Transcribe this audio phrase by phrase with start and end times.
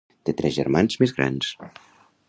[0.29, 1.55] Té tres germans més grans.